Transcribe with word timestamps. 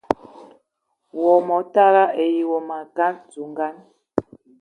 Wo 1.21 1.35
motara 1.47 2.03
ayi 2.21 2.41
wo 2.51 2.59
mokal 2.69 3.13
zugan 3.33 3.75